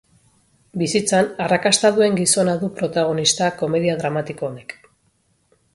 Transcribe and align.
Bizitzan 0.81 1.29
arrakasta 1.47 1.91
duen 1.97 2.17
gizona 2.21 2.57
du 2.65 2.71
protagonista 2.81 3.53
komedia 3.61 4.01
dramatiko 4.03 4.51
honek. 4.51 4.77